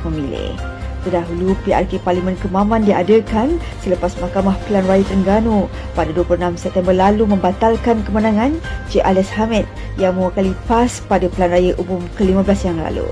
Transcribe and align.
pemilih. 0.00 0.56
Terdahulu, 1.04 1.52
PRK 1.68 2.00
Parlimen 2.00 2.40
Kemaman 2.40 2.88
diadakan 2.88 3.60
selepas 3.84 4.16
Mahkamah 4.16 4.56
Pilihan 4.64 4.88
Raya 4.88 5.04
Terengganu 5.04 5.68
pada 5.92 6.16
26 6.16 6.64
September 6.64 6.96
lalu 6.96 7.28
membatalkan 7.28 8.00
kemenangan 8.08 8.56
Cik 8.88 9.04
Alias 9.04 9.28
Hamid 9.36 9.68
yang 10.00 10.16
mewakili 10.16 10.56
PAS 10.64 11.04
pada 11.04 11.28
Pilihan 11.28 11.52
Raya 11.52 11.72
Umum 11.76 12.00
ke-15 12.16 12.72
yang 12.72 12.80
lalu. 12.80 13.04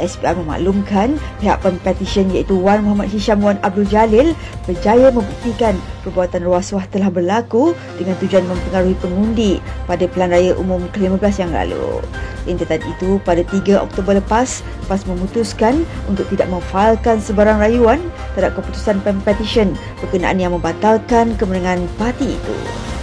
SPR 0.00 0.38
memaklumkan 0.38 1.20
pihak 1.42 1.60
pemetisyen 1.60 2.30
iaitu 2.32 2.56
Wan 2.56 2.84
Muhammad 2.86 3.12
Hisham 3.12 3.44
Wan 3.44 3.60
Abdul 3.60 3.88
Jalil 3.88 4.32
berjaya 4.64 5.12
membuktikan 5.12 5.76
perbuatan 6.06 6.44
rasuah 6.46 6.88
telah 6.88 7.12
berlaku 7.12 7.76
dengan 8.00 8.16
tujuan 8.22 8.44
mempengaruhi 8.46 8.96
pengundi 8.98 9.52
pada 9.84 10.04
pilihan 10.08 10.30
raya 10.32 10.52
umum 10.56 10.82
ke-15 10.92 11.34
yang 11.42 11.52
lalu. 11.52 12.02
Intitan 12.50 12.82
itu 12.82 13.22
pada 13.22 13.46
3 13.46 13.78
Oktober 13.78 14.18
lepas, 14.18 14.66
PAS 14.90 15.02
memutuskan 15.06 15.86
untuk 16.10 16.26
tidak 16.34 16.50
memfailkan 16.50 17.22
sebarang 17.22 17.62
rayuan 17.62 18.02
terhadap 18.34 18.58
keputusan 18.58 18.98
pemetisyen 19.06 19.78
berkenaan 20.02 20.42
yang 20.42 20.50
membatalkan 20.50 21.38
kemenangan 21.38 21.86
parti 21.94 22.34
itu. 22.34 22.56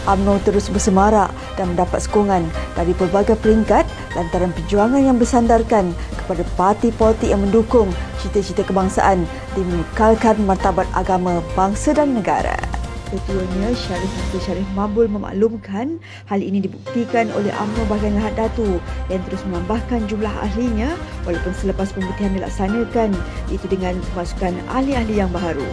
UMNO 0.07 0.39
terus 0.47 0.71
bersemarak 0.71 1.33
dan 1.59 1.75
mendapat 1.75 1.99
sokongan 2.03 2.47
dari 2.77 2.95
pelbagai 2.95 3.35
peringkat 3.39 3.83
lantaran 4.15 4.55
perjuangan 4.55 5.01
yang 5.03 5.17
bersandarkan 5.19 5.91
kepada 6.23 6.43
parti 6.53 6.93
politik 6.93 7.33
yang 7.33 7.41
mendukung 7.41 7.89
cita-cita 8.21 8.61
kebangsaan 8.61 9.25
di 9.57 9.61
mengekalkan 9.65 10.37
martabat 10.45 10.85
agama, 10.93 11.41
bangsa 11.57 11.95
dan 11.95 12.13
negara. 12.13 12.55
Ketuanya 13.09 13.73
Syarif 13.73 14.11
Nasir 14.21 14.37
Syarif 14.45 14.69
Mabul 14.77 15.09
memaklumkan 15.09 15.97
hal 16.29 16.45
ini 16.45 16.61
dibuktikan 16.61 17.33
oleh 17.33 17.49
UMNO 17.49 17.89
bahagian 17.89 18.21
Lahad 18.21 18.37
Datu 18.37 18.77
yang 19.09 19.25
terus 19.25 19.41
menambahkan 19.49 20.05
jumlah 20.05 20.29
ahlinya 20.29 20.93
walaupun 21.25 21.49
selepas 21.57 21.89
pemutihan 21.89 22.37
dilaksanakan 22.37 23.09
itu 23.49 23.65
dengan 23.65 23.97
kemasukan 24.13 24.53
ahli-ahli 24.69 25.25
yang 25.25 25.33
baru. 25.33 25.65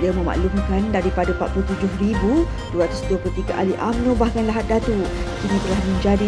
Dia 0.00 0.08
memaklumkan 0.14 0.94
daripada 0.94 1.34
47,223 1.36 3.52
ahli 3.52 3.74
UMNO 3.76 4.16
bahkan 4.16 4.48
Lahad 4.48 4.64
Datu 4.70 4.96
kini 5.42 5.58
telah 5.68 5.82
menjadi 5.90 6.26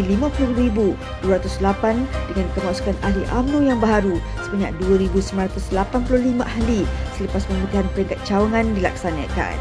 50,208 1.23 2.05
dengan 2.29 2.47
kemasukan 2.53 2.95
ahli 3.01 3.23
UMNO 3.31 3.59
yang 3.65 3.79
baru 3.81 4.19
sebanyak 4.45 4.77
2,985 5.09 6.43
ahli 6.43 6.85
selepas 7.17 7.41
pemutihan 7.47 7.87
peringkat 7.95 8.19
cawangan 8.27 8.75
dilaksanakan. 8.77 9.57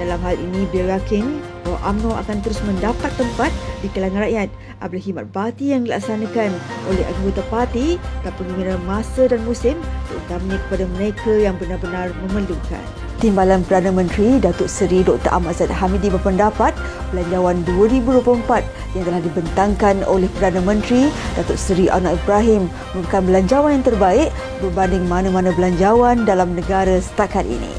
Dalam 0.00 0.24
hal 0.24 0.34
ini, 0.34 0.66
beliau 0.72 0.98
yakin 0.98 1.38
bahawa 1.62 1.94
UMNO 1.94 2.10
akan 2.26 2.36
terus 2.42 2.58
mendapat 2.66 3.12
tempat 3.14 3.54
di 3.84 3.88
kalangan 3.94 4.26
rakyat 4.26 4.50
apabila 4.82 4.98
khidmat 4.98 5.30
parti 5.30 5.70
yang 5.70 5.86
dilaksanakan 5.86 6.50
oleh 6.90 7.06
anggota 7.06 7.38
parti 7.46 8.02
dan 8.26 8.34
pengguna 8.34 8.74
masa 8.82 9.30
dan 9.30 9.46
musim 9.46 9.78
terutamanya 10.10 10.58
kepada 10.66 10.90
mereka 10.98 11.30
yang 11.30 11.54
benar-benar 11.54 12.10
memerlukan. 12.26 12.82
Timbalan 13.22 13.62
Perdana 13.62 13.94
Menteri 13.94 14.42
Datuk 14.42 14.66
Seri 14.66 15.06
Dr. 15.06 15.30
Ahmad 15.30 15.54
Zaid 15.54 15.70
Hamidi 15.70 16.10
berpendapat 16.10 16.74
belanjawan 17.14 17.62
2024 17.70 18.98
yang 18.98 19.04
telah 19.06 19.22
dibentangkan 19.22 20.02
oleh 20.10 20.26
Perdana 20.34 20.58
Menteri 20.58 21.06
Datuk 21.38 21.54
Seri 21.54 21.86
Anwar 21.86 22.18
Ibrahim 22.18 22.66
merupakan 22.90 23.22
belanjawan 23.22 23.78
yang 23.78 23.86
terbaik 23.86 24.28
berbanding 24.58 25.06
mana-mana 25.06 25.54
belanjawan 25.54 26.26
dalam 26.26 26.58
negara 26.58 26.98
setakat 26.98 27.46
ini. 27.46 27.70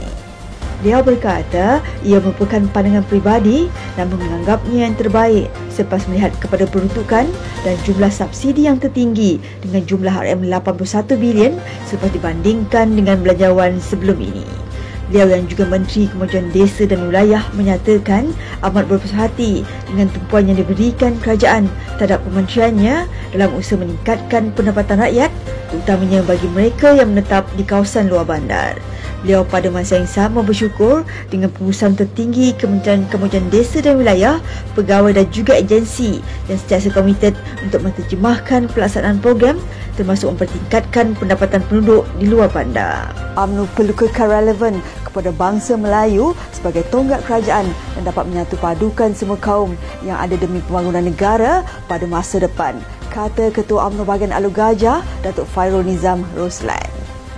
Dia 0.79 1.03
berkata 1.03 1.83
ia 2.07 2.23
merupakan 2.23 2.63
pandangan 2.71 3.03
peribadi 3.03 3.67
dan 3.99 4.15
menganggapnya 4.15 4.87
yang 4.87 4.95
terbaik 4.95 5.51
selepas 5.67 6.07
melihat 6.07 6.31
kepada 6.39 6.63
peruntukan 6.71 7.27
dan 7.67 7.75
jumlah 7.83 8.11
subsidi 8.11 8.71
yang 8.71 8.79
tertinggi 8.79 9.43
dengan 9.59 9.83
jumlah 9.83 10.15
RM81 10.23 11.19
bilion 11.19 11.59
selepas 11.83 12.15
dibandingkan 12.15 12.95
dengan 12.95 13.19
belanjawan 13.19 13.75
sebelum 13.83 14.23
ini. 14.23 14.62
Beliau 15.11 15.35
yang 15.35 15.45
juga 15.51 15.67
Menteri 15.67 16.07
Kemajuan 16.07 16.47
Desa 16.55 16.87
dan 16.87 17.11
Wilayah 17.11 17.43
menyatakan 17.53 18.31
amat 18.63 18.87
berpuas 18.87 19.11
hati 19.11 19.67
dengan 19.91 20.07
tumpuan 20.15 20.47
yang 20.47 20.55
diberikan 20.55 21.19
kerajaan 21.19 21.67
terhadap 21.99 22.23
kementeriannya 22.23 23.05
dalam 23.35 23.51
usaha 23.51 23.75
meningkatkan 23.75 24.55
pendapatan 24.55 25.03
rakyat 25.03 25.31
terutamanya 25.67 26.23
bagi 26.23 26.47
mereka 26.53 26.95
yang 26.95 27.11
menetap 27.11 27.43
di 27.59 27.67
kawasan 27.67 28.07
luar 28.07 28.23
bandar. 28.23 28.79
Beliau 29.23 29.47
pada 29.47 29.72
masa 29.72 29.95
yang 29.95 30.09
sama 30.11 30.44
bersyukur 30.44 31.07
dengan 31.31 31.47
pengurusan 31.56 31.95
tertinggi 31.95 32.51
Kementerian 32.59 33.07
Kemajuan 33.07 33.47
Desa 33.47 33.79
dan 33.79 33.95
Wilayah, 33.95 34.44
pegawai 34.75 35.16
dan 35.16 35.31
juga 35.31 35.56
agensi 35.56 36.19
yang 36.51 36.59
sentiasa 36.59 36.91
komited 36.91 37.31
untuk 37.63 37.88
menterjemahkan 37.88 38.67
pelaksanaan 38.75 39.23
program 39.23 39.56
termasuk 39.94 40.33
mempertingkatkan 40.33 41.13
pendapatan 41.17 41.62
penduduk 41.69 42.03
di 42.17 42.25
luar 42.28 42.50
bandar. 42.50 43.13
UMNO 43.38 43.69
perlu 43.73 43.94
kekal 43.94 44.29
relevan 44.29 44.81
kepada 45.06 45.29
bangsa 45.33 45.78
Melayu 45.78 46.33
sebagai 46.53 46.81
tonggak 46.89 47.22
kerajaan 47.25 47.69
dan 47.97 48.01
dapat 48.03 48.25
menyatu 48.29 48.57
padukan 48.57 49.13
semua 49.13 49.38
kaum 49.38 49.78
yang 50.01 50.17
ada 50.17 50.33
demi 50.38 50.59
pembangunan 50.66 51.06
negara 51.06 51.62
pada 51.85 52.09
masa 52.09 52.41
depan, 52.41 52.78
kata 53.13 53.53
Ketua 53.53 53.89
UMNO 53.89 54.03
Bahagian 54.06 54.33
Alu 54.33 54.50
Gajah, 54.50 55.06
Datuk 55.22 55.45
Fairul 55.53 55.85
Nizam 55.85 56.25
Roslan. 56.33 56.92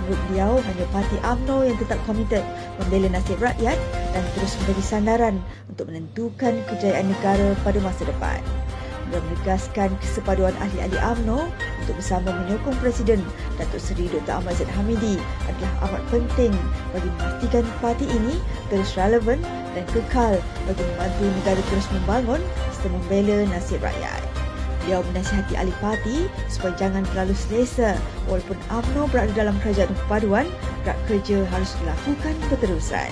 Menurut 0.06 0.22
beliau, 0.30 0.52
hanya 0.62 0.86
parti 0.94 1.18
UMNO 1.18 1.66
yang 1.66 1.76
tetap 1.82 1.98
komited 2.06 2.46
membela 2.78 3.10
nasib 3.10 3.42
rakyat 3.42 3.74
dan 4.14 4.22
terus 4.38 4.54
menjadi 4.62 4.82
sandaran 4.86 5.36
untuk 5.66 5.90
menentukan 5.90 6.62
kejayaan 6.70 7.10
negara 7.10 7.58
pada 7.66 7.82
masa 7.82 8.06
depan 8.06 8.38
dan 9.10 9.18
menegaskan 9.26 9.90
kesepaduan 9.98 10.54
ahli-ahli 10.62 10.94
UMNO 10.94 11.50
untuk 11.82 11.94
bersama 11.98 12.30
menyokong 12.38 12.78
Presiden 12.78 13.18
Datuk 13.58 13.82
Seri 13.82 14.06
Dr. 14.10 14.38
Ahmad 14.38 14.54
Zaid 14.58 14.70
Hamidi 14.78 15.18
adalah 15.50 15.90
amat 15.90 16.02
penting 16.10 16.54
bagi 16.94 17.10
memastikan 17.18 17.64
parti 17.82 18.06
ini 18.06 18.38
terus 18.70 18.94
relevan 18.94 19.42
dan 19.74 19.82
kekal 19.90 20.38
bagi 20.70 20.82
membantu 20.94 21.24
negara 21.42 21.62
terus 21.70 21.86
membangun 21.90 22.42
serta 22.78 22.88
membela 22.94 23.38
nasib 23.50 23.82
rakyat. 23.82 24.25
Beliau 24.86 25.02
menasihati 25.10 25.58
ahli 25.58 25.74
parti 25.82 26.30
supaya 26.46 26.70
jangan 26.78 27.02
terlalu 27.10 27.34
selesa 27.34 27.98
walaupun 28.30 28.54
UMNO 28.70 29.10
berada 29.10 29.34
dalam 29.34 29.58
kerajaan 29.58 29.90
perpaduan, 30.06 30.46
gerak 30.86 30.94
kerja 31.10 31.42
harus 31.50 31.74
dilakukan 31.82 32.34
keterusan. 32.54 33.10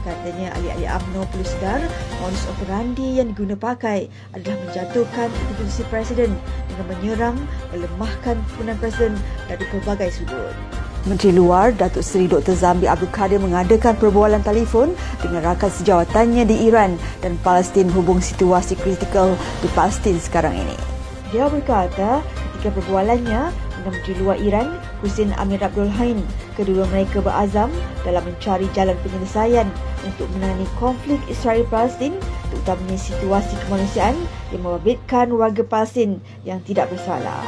Katanya 0.00 0.48
ahli-ahli 0.56 0.88
UMNO 0.88 1.28
perlu 1.28 1.44
sedar 1.44 1.84
modus 2.24 2.40
operandi 2.56 3.20
yang 3.20 3.36
diguna 3.36 3.52
pakai 3.52 4.08
adalah 4.32 4.56
menjatuhkan 4.64 5.28
institusi 5.28 5.84
Presiden 5.92 6.32
dengan 6.72 6.86
menyerang, 6.88 7.36
melemahkan 7.68 8.40
pimpinan 8.56 8.80
Presiden 8.80 9.12
dari 9.44 9.64
pelbagai 9.68 10.16
sudut. 10.16 10.56
Menteri 11.04 11.36
Luar 11.36 11.76
Datuk 11.76 12.00
Seri 12.00 12.32
Dr. 12.32 12.56
Zambi 12.56 12.88
Abdul 12.88 13.12
Kadir 13.12 13.44
mengadakan 13.44 13.92
perbualan 14.00 14.40
telefon 14.40 14.96
dengan 15.20 15.52
rakan 15.52 15.68
sejawatannya 15.68 16.48
di 16.48 16.64
Iran 16.64 16.96
dan 17.20 17.36
Palestin 17.44 17.92
hubung 17.92 18.24
situasi 18.24 18.72
kritikal 18.80 19.36
di 19.60 19.68
Palestin 19.76 20.16
sekarang 20.16 20.56
ini. 20.56 20.99
Dia 21.30 21.46
berkata 21.46 22.26
ketika 22.58 22.74
perbualannya 22.74 23.54
dengan 23.54 23.92
Menteri 23.96 24.14
Luar 24.20 24.36
Iran, 24.42 24.76
Hussein 25.00 25.32
Amir 25.38 25.62
Abdul 25.62 25.88
Hain, 25.88 26.20
kedua 26.58 26.84
mereka 26.90 27.22
berazam 27.22 27.70
dalam 28.04 28.20
mencari 28.26 28.66
jalan 28.76 28.98
penyelesaian 29.00 29.64
untuk 30.04 30.26
menangani 30.36 30.66
konflik 30.76 31.22
Israel-Palestin 31.30 32.18
terutamanya 32.50 32.98
situasi 32.98 33.54
kemanusiaan 33.64 34.18
yang 34.50 34.60
membabitkan 34.66 35.30
warga 35.32 35.62
Palestin 35.62 36.18
yang 36.42 36.58
tidak 36.66 36.90
bersalah. 36.90 37.46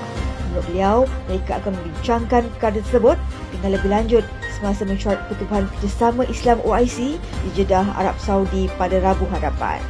Menurut 0.53 0.65
beliau, 0.69 0.97
mereka 1.29 1.59
akan 1.65 1.73
membincangkan 1.75 2.43
perkara 2.57 2.79
tersebut 2.81 3.17
dengan 3.51 3.71
lebih 3.77 3.91
lanjut 3.91 4.25
semasa 4.57 4.87
mesyuarat 4.87 5.21
pertubuhan 5.27 5.67
kerjasama 5.77 6.23
Islam 6.31 6.63
OIC 6.63 7.19
di 7.19 7.49
Jeddah, 7.57 7.89
Arab 7.99 8.15
Saudi 8.21 8.71
pada 8.79 9.01
Rabu 9.03 9.27
hadapan. 9.33 9.83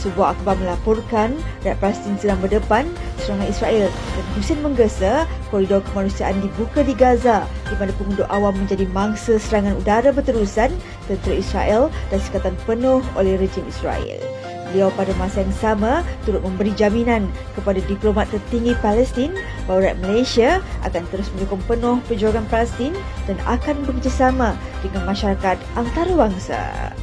Sebuah 0.00 0.32
akhbar 0.32 0.56
melaporkan 0.56 1.36
rakyat 1.60 1.76
Palestin 1.76 2.16
sedang 2.16 2.40
berdepan 2.40 2.88
serangan 3.20 3.52
Israel 3.52 3.92
dan 3.92 4.24
Husin 4.32 4.58
menggesa 4.64 5.28
koridor 5.52 5.84
kemanusiaan 5.92 6.40
dibuka 6.40 6.80
di 6.80 6.96
Gaza 6.96 7.44
di 7.68 7.76
mana 7.76 7.92
penduduk 8.00 8.24
awam 8.32 8.56
menjadi 8.56 8.88
mangsa 8.96 9.36
serangan 9.36 9.76
udara 9.76 10.08
berterusan 10.08 10.72
tentera 11.04 11.34
Israel 11.36 11.82
dan 12.08 12.18
sekatan 12.24 12.56
penuh 12.64 13.04
oleh 13.12 13.36
rejim 13.36 13.60
Israel. 13.68 14.24
Beliau 14.72 14.88
pada 14.96 15.12
masa 15.20 15.44
yang 15.44 15.52
sama 15.58 16.00
turut 16.24 16.40
memberi 16.40 16.72
jaminan 16.72 17.28
kepada 17.52 17.82
diplomat 17.84 18.30
tertinggi 18.32 18.72
Palestin 18.80 19.36
bahawa 19.68 19.92
rakyat 19.92 19.98
Malaysia 20.00 20.50
akan 20.86 21.02
terus 21.12 21.28
mendukung 21.36 21.60
penuh 21.68 22.00
perjuangan 22.08 22.46
Palestin 22.48 22.96
dan 23.28 23.36
akan 23.44 23.84
bekerjasama 23.84 24.56
dengan 24.80 25.04
masyarakat 25.04 25.60
antarabangsa. 25.76 26.94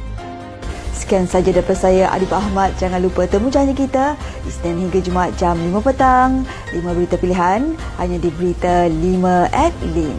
Sekian 0.98 1.30
saja 1.30 1.54
daripada 1.54 1.78
saya 1.78 2.10
Adib 2.10 2.34
Ahmad. 2.34 2.74
Jangan 2.74 2.98
lupa 2.98 3.22
temu 3.30 3.46
janji 3.54 3.70
kita 3.70 4.18
Isnin 4.42 4.82
hingga 4.82 4.98
Jumaat 4.98 5.38
jam 5.38 5.54
5 5.54 5.78
petang. 5.78 6.42
5 6.74 6.82
berita 6.82 7.14
pilihan 7.14 7.78
hanya 8.02 8.18
di 8.18 8.26
Berita 8.34 8.90
5 8.90 9.46
at 9.54 9.70
5. 9.94 10.18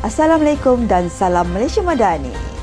Assalamualaikum 0.00 0.88
dan 0.88 1.12
salam 1.12 1.52
Malaysia 1.52 1.84
Madani. 1.84 2.55